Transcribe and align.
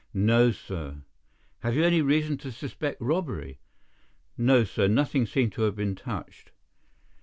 "No, 0.15 0.49
sir." 0.49 1.03
"Have 1.59 1.75
you 1.75 1.83
any 1.83 2.01
reason 2.01 2.35
to 2.39 2.51
suspect 2.51 2.99
robbery?" 2.99 3.59
"No, 4.35 4.63
sir. 4.63 4.87
Nothing 4.87 5.27
seemed 5.27 5.51
to 5.51 5.61
have 5.61 5.75
been 5.75 5.93
touched." 5.93 6.49